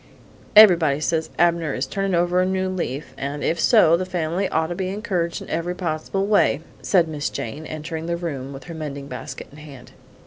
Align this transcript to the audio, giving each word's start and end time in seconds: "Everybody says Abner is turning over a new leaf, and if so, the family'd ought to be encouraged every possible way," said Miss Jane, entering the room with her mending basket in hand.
"Everybody 0.55 0.99
says 0.99 1.29
Abner 1.37 1.75
is 1.75 1.85
turning 1.85 2.15
over 2.15 2.41
a 2.41 2.45
new 2.47 2.69
leaf, 2.69 3.13
and 3.19 3.43
if 3.43 3.59
so, 3.59 3.95
the 3.95 4.03
family'd 4.03 4.49
ought 4.51 4.69
to 4.69 4.75
be 4.75 4.89
encouraged 4.89 5.43
every 5.47 5.75
possible 5.75 6.25
way," 6.25 6.61
said 6.81 7.07
Miss 7.07 7.29
Jane, 7.29 7.67
entering 7.67 8.07
the 8.07 8.17
room 8.17 8.51
with 8.51 8.63
her 8.63 8.73
mending 8.73 9.07
basket 9.07 9.45
in 9.51 9.57
hand. 9.59 9.91